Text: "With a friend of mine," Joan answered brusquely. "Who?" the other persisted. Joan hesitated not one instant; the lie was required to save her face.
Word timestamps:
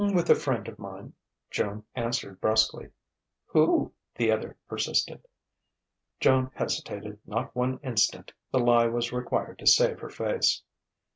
"With 0.15 0.31
a 0.31 0.35
friend 0.35 0.67
of 0.67 0.79
mine," 0.79 1.13
Joan 1.51 1.83
answered 1.93 2.41
brusquely. 2.41 2.89
"Who?" 3.45 3.93
the 4.15 4.31
other 4.31 4.57
persisted. 4.67 5.23
Joan 6.19 6.49
hesitated 6.55 7.19
not 7.27 7.55
one 7.55 7.77
instant; 7.83 8.31
the 8.51 8.57
lie 8.57 8.87
was 8.87 9.11
required 9.13 9.59
to 9.59 9.67
save 9.67 9.99
her 9.99 10.09
face. 10.09 10.63